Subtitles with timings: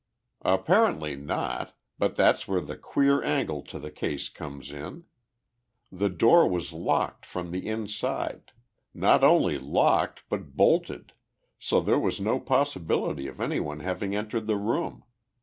[0.43, 5.03] "Apparently not but that's where the queer angle to the case comes in.
[5.91, 8.51] The door was locked from the inside
[8.95, 11.13] not only locked, but bolted,
[11.59, 15.03] so there was no possibility of anyone having entered the room.